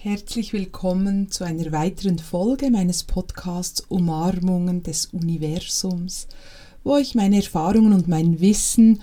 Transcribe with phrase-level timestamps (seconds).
[0.00, 6.28] Herzlich willkommen zu einer weiteren Folge meines Podcasts Umarmungen des Universums,
[6.84, 9.00] wo ich meine Erfahrungen und mein Wissen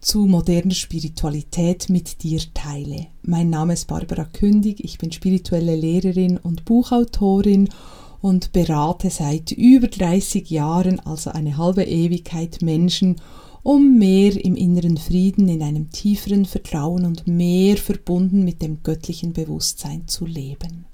[0.00, 3.06] zu moderner Spiritualität mit dir teile.
[3.22, 7.68] Mein Name ist Barbara Kündig, ich bin spirituelle Lehrerin und Buchautorin
[8.20, 13.20] und berate seit über 30 Jahren, also eine halbe Ewigkeit, Menschen,
[13.62, 19.32] um mehr im inneren Frieden, in einem tieferen Vertrauen und mehr verbunden mit dem göttlichen
[19.32, 20.86] Bewusstsein zu leben.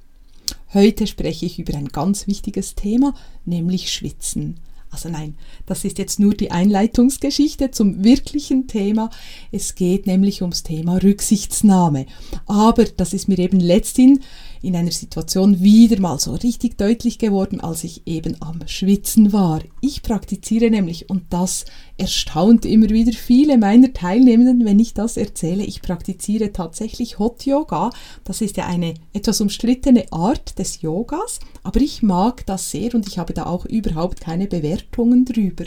[0.75, 3.15] Heute spreche ich über ein ganz wichtiges Thema,
[3.45, 4.61] nämlich Schwitzen.
[4.91, 5.35] Also nein,
[5.67, 9.11] das ist jetzt nur die Einleitungsgeschichte zum wirklichen Thema.
[9.53, 12.07] Es geht nämlich ums Thema Rücksichtsnahme.
[12.47, 14.21] Aber das ist mir eben letzthin
[14.63, 19.61] in einer Situation wieder mal so richtig deutlich geworden, als ich eben am Schwitzen war.
[19.83, 21.67] Ich praktiziere nämlich, und das
[21.99, 27.91] erstaunt immer wieder viele meiner Teilnehmenden, wenn ich das erzähle, ich praktiziere tatsächlich Hot Yoga.
[28.25, 33.07] Das ist ja eine etwas umstrittene Art des Yogas, aber ich mag das sehr und
[33.09, 35.65] ich habe da auch überhaupt keine Bewertungen drüber.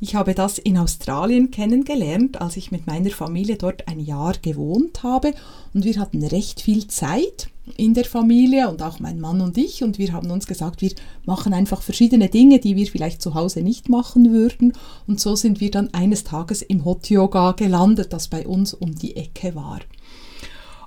[0.00, 5.02] Ich habe das in Australien kennengelernt, als ich mit meiner Familie dort ein Jahr gewohnt
[5.02, 5.34] habe
[5.72, 9.82] und wir hatten recht viel Zeit in der Familie und auch mein Mann und ich
[9.82, 10.90] und wir haben uns gesagt, wir
[11.24, 14.72] machen einfach verschiedene Dinge, die wir vielleicht zu Hause nicht machen würden
[15.06, 18.94] und so sind wir dann eines Tages im Hot Yoga gelandet, das bei uns um
[18.94, 19.80] die Ecke war.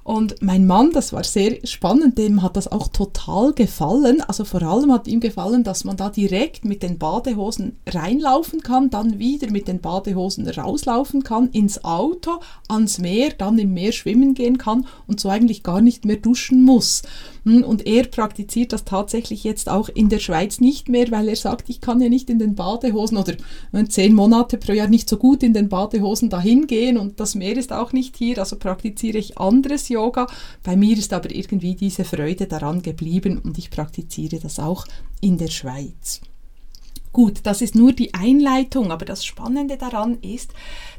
[0.03, 4.19] Und mein Mann, das war sehr spannend, dem hat das auch total gefallen.
[4.19, 8.89] Also vor allem hat ihm gefallen, dass man da direkt mit den Badehosen reinlaufen kann,
[8.89, 14.33] dann wieder mit den Badehosen rauslaufen kann, ins Auto, ans Meer, dann im Meer schwimmen
[14.33, 17.03] gehen kann und so eigentlich gar nicht mehr duschen muss.
[17.45, 21.35] Hm, und er praktiziert das tatsächlich jetzt auch in der Schweiz nicht mehr, weil er
[21.35, 23.33] sagt, ich kann ja nicht in den Badehosen oder
[23.73, 27.35] äh, zehn Monate pro Jahr nicht so gut in den Badehosen dahin gehen und das
[27.35, 30.27] Meer ist auch nicht hier, also praktiziere ich anderes Yoga.
[30.63, 34.85] Bei mir ist aber irgendwie diese Freude daran geblieben und ich praktiziere das auch
[35.19, 36.21] in der Schweiz.
[37.11, 40.51] Gut, das ist nur die Einleitung, aber das Spannende daran ist,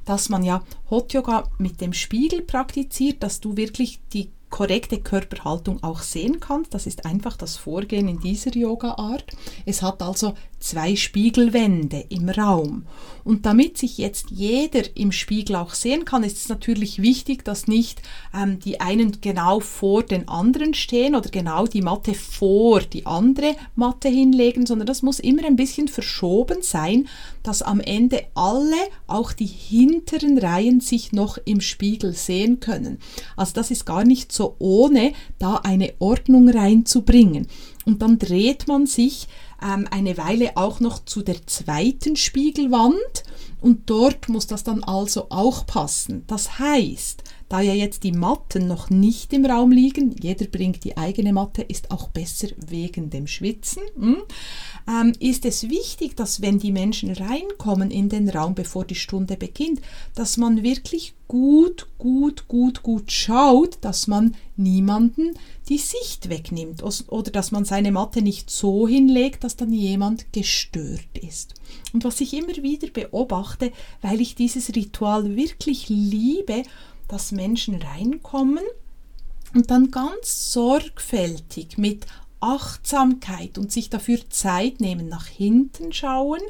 [0.04, 5.82] dass man ja Hot Yoga mit dem Spiegel praktiziert, dass du wirklich die korrekte Körperhaltung
[5.82, 6.74] auch sehen kannst.
[6.74, 9.24] Das ist einfach das Vorgehen in dieser Yoga-Art.
[9.66, 12.86] Es hat also zwei Spiegelwände im Raum.
[13.24, 17.66] Und damit sich jetzt jeder im Spiegel auch sehen kann, ist es natürlich wichtig, dass
[17.66, 18.00] nicht
[18.32, 23.56] ähm, die einen genau vor den anderen stehen oder genau die Matte vor die andere
[23.74, 27.08] Matte hinlegen, sondern das muss immer ein bisschen verschoben sein,
[27.42, 28.76] dass am Ende alle,
[29.06, 32.98] auch die hinteren Reihen, sich noch im Spiegel sehen können.
[33.36, 37.46] Also das ist gar nicht so ohne, da eine Ordnung reinzubringen.
[37.84, 39.28] Und dann dreht man sich
[39.62, 43.24] ähm, eine Weile auch noch zu der zweiten Spiegelwand
[43.60, 46.24] und dort muss das dann also auch passen.
[46.26, 50.96] Das heißt, da ja jetzt die Matten noch nicht im Raum liegen, jeder bringt die
[50.96, 54.22] eigene Matte, ist auch besser wegen dem Schwitzen, hm,
[54.88, 59.36] ähm, ist es wichtig, dass wenn die Menschen reinkommen in den Raum, bevor die Stunde
[59.36, 59.80] beginnt,
[60.14, 65.34] dass man wirklich gut, gut, gut, gut schaut, dass man niemanden
[65.68, 71.18] die Sicht wegnimmt oder dass man seine Matte nicht so hinlegt, dass dann jemand gestört
[71.20, 71.54] ist.
[71.92, 73.72] Und was ich immer wieder beobachte,
[74.02, 76.62] weil ich dieses Ritual wirklich liebe,
[77.08, 78.64] dass Menschen reinkommen
[79.54, 82.06] und dann ganz sorgfältig mit
[82.40, 86.40] Achtsamkeit und sich dafür Zeit nehmen, nach hinten schauen,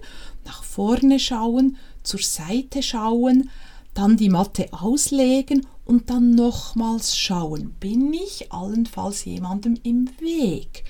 [0.45, 3.51] nach vorne schauen, zur Seite schauen,
[3.95, 10.85] dann die Matte auslegen und dann nochmals schauen, bin ich allenfalls jemandem im Weg?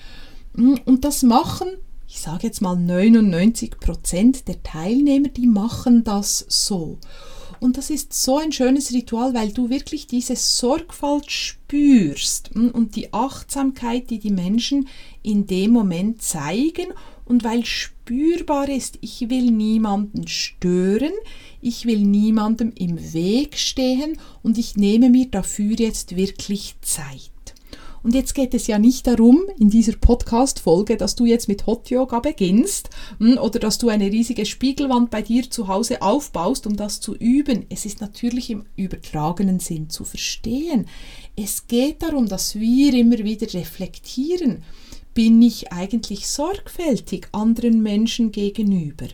[0.55, 1.69] Hm, und das machen,
[2.09, 6.99] ich sage jetzt mal 99 Prozent der Teilnehmer, die machen das so.
[7.61, 12.97] Und das ist so ein schönes Ritual, weil du wirklich diese Sorgfalt spürst hm, und
[12.97, 14.89] die Achtsamkeit, die die Menschen
[15.23, 16.93] in dem Moment zeigen
[17.25, 21.13] und weil spürbar ist, ich will niemanden stören,
[21.61, 27.34] ich will niemandem im Weg stehen und ich nehme mir dafür jetzt wirklich Zeit.
[28.05, 31.89] Und jetzt geht es ja nicht darum, in dieser Podcast-Folge, dass du jetzt mit Hot
[31.89, 36.77] Yoga beginnst hm, oder dass du eine riesige Spiegelwand bei dir zu Hause aufbaust, um
[36.77, 37.65] das zu üben.
[37.71, 40.85] Es ist natürlich im übertragenen Sinn zu verstehen.
[41.35, 44.65] Es geht darum, dass wir immer wieder reflektieren.
[45.15, 49.07] Bin ich eigentlich sorgfältig anderen Menschen gegenüber?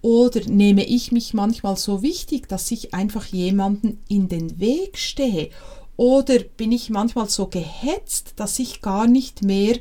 [0.00, 5.50] Oder nehme ich mich manchmal so wichtig, dass ich einfach jemanden in den Weg stehe?
[6.00, 9.78] Oder bin ich manchmal so gehetzt, dass ich gar nicht mehr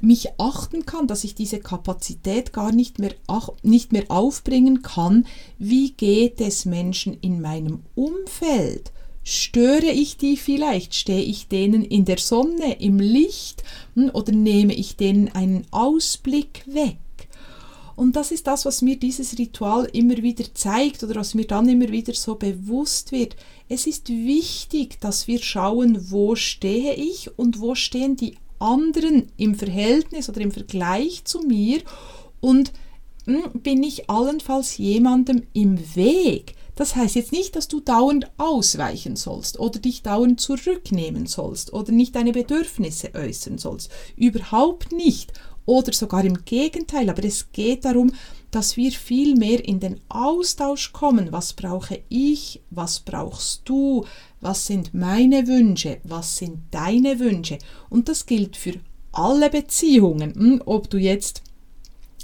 [0.00, 5.28] mich achten kann, dass ich diese Kapazität gar nicht mehr, ach, nicht mehr aufbringen kann?
[5.60, 8.90] Wie geht es Menschen in meinem Umfeld?
[9.22, 10.96] Störe ich die vielleicht?
[10.96, 13.62] Stehe ich denen in der Sonne, im Licht
[13.94, 16.96] hm, oder nehme ich denen einen Ausblick weg?
[18.00, 21.68] Und das ist das, was mir dieses Ritual immer wieder zeigt oder was mir dann
[21.68, 23.36] immer wieder so bewusst wird.
[23.68, 29.54] Es ist wichtig, dass wir schauen, wo stehe ich und wo stehen die anderen im
[29.54, 31.82] Verhältnis oder im Vergleich zu mir
[32.40, 32.72] und
[33.26, 36.54] hm, bin ich allenfalls jemandem im Weg.
[36.76, 41.92] Das heißt jetzt nicht, dass du dauernd ausweichen sollst oder dich dauernd zurücknehmen sollst oder
[41.92, 43.90] nicht deine Bedürfnisse äußern sollst.
[44.16, 45.34] Überhaupt nicht.
[45.70, 47.08] Oder sogar im Gegenteil.
[47.10, 48.10] Aber es geht darum,
[48.50, 51.30] dass wir viel mehr in den Austausch kommen.
[51.30, 52.60] Was brauche ich?
[52.70, 54.04] Was brauchst du?
[54.40, 56.00] Was sind meine Wünsche?
[56.02, 57.58] Was sind deine Wünsche?
[57.88, 58.80] Und das gilt für
[59.12, 60.34] alle Beziehungen.
[60.34, 61.40] Hm, ob du jetzt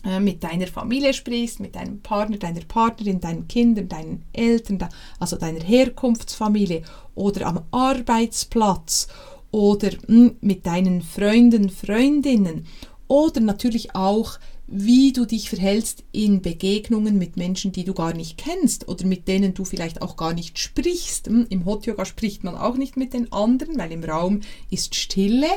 [0.04, 4.88] äh, mit deiner Familie sprichst, mit deinem Partner, deiner Partnerin, deinen Kindern, deinen Eltern,
[5.20, 6.82] also deiner Herkunftsfamilie
[7.14, 9.06] oder am Arbeitsplatz
[9.52, 12.66] oder hm, mit deinen Freunden, Freundinnen
[13.08, 18.36] oder natürlich auch, wie du dich verhältst in Begegnungen mit Menschen, die du gar nicht
[18.36, 21.28] kennst oder mit denen du vielleicht auch gar nicht sprichst.
[21.28, 24.94] Hm, Im Hot Yoga spricht man auch nicht mit den anderen, weil im Raum ist
[24.94, 25.48] Stille,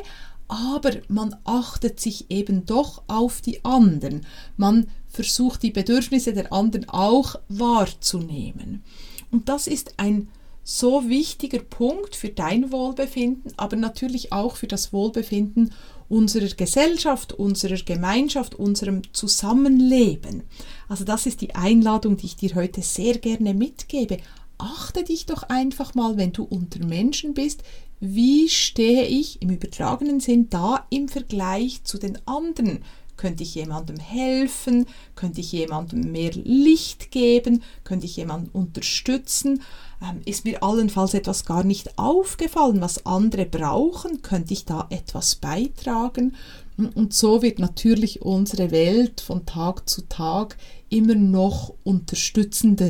[0.47, 4.25] aber man achtet sich eben doch auf die anderen.
[4.57, 8.83] Man versucht die Bedürfnisse der anderen auch wahrzunehmen.
[9.31, 10.27] Und das ist ein
[10.69, 15.73] so wichtiger Punkt für dein Wohlbefinden, aber natürlich auch für das Wohlbefinden
[16.09, 20.43] unserer Gesellschaft, unserer Gemeinschaft, unserem Zusammenleben.
[20.87, 24.17] Also das ist die Einladung, die ich dir heute sehr gerne mitgebe.
[24.59, 27.63] Achte dich doch einfach mal, wenn du unter Menschen bist,
[27.99, 32.83] wie stehe ich im übertragenen Sinn da im Vergleich zu den anderen?
[33.19, 34.85] Könnte ich jemandem helfen?
[35.13, 37.63] Könnte ich jemandem mehr Licht geben?
[37.83, 39.61] Könnte ich jemanden unterstützen?
[40.01, 44.21] Ähm, ist mir allenfalls etwas gar nicht aufgefallen, was andere brauchen?
[44.21, 46.37] Könnte ich da etwas beitragen?
[46.77, 50.55] Und so wird natürlich unsere Welt von Tag zu Tag
[50.87, 52.89] immer noch unterstützender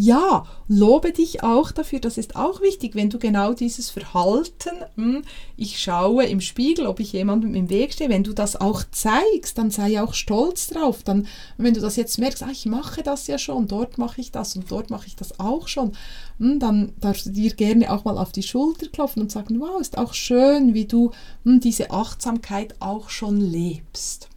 [0.00, 5.22] ja, lobe dich auch dafür, das ist auch wichtig, wenn du genau dieses Verhalten, hm,
[5.58, 9.58] ich schaue im Spiegel, ob ich jemandem im Weg stehe, wenn du das auch zeigst,
[9.58, 11.02] dann sei auch stolz drauf.
[11.02, 11.26] Dann,
[11.58, 14.56] wenn du das jetzt merkst, ah, ich mache das ja schon, dort mache ich das
[14.56, 15.92] und dort mache ich das auch schon,
[16.38, 19.78] hm, dann darfst du dir gerne auch mal auf die Schulter klopfen und sagen, wow,
[19.82, 21.10] ist auch schön, wie du
[21.44, 24.30] hm, diese Achtsamkeit auch schon lebst.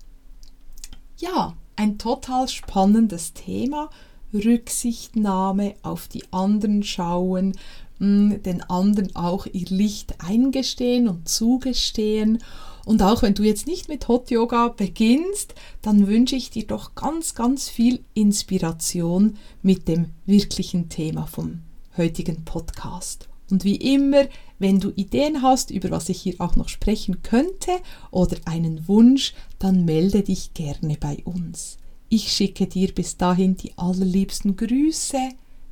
[1.19, 3.89] Ja, ein total spannendes Thema
[4.33, 7.53] Rücksichtnahme auf die anderen schauen,
[7.99, 12.39] mm, den anderen auch ihr Licht eingestehen und zugestehen.
[12.85, 16.95] Und auch wenn du jetzt nicht mit Hot Yoga beginnst, dann wünsche ich dir doch
[16.95, 21.59] ganz, ganz viel Inspiration mit dem wirklichen Thema vom
[21.95, 23.29] heutigen Podcast.
[23.49, 24.25] Und wie immer,
[24.59, 27.71] wenn du Ideen hast, über was ich hier auch noch sprechen könnte
[28.11, 31.77] oder einen Wunsch, dann melde dich gerne bei uns.
[32.15, 35.29] Ich schicke dir bis dahin die allerliebsten Grüße.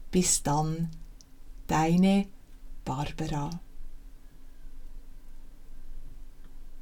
[0.10, 0.90] Bis dann,
[1.68, 2.26] deine
[2.84, 3.52] Barbara.